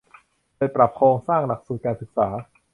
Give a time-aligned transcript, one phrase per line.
[0.55, 2.27] โดยปรับโครงสร้างหลักสูตรการศึกษา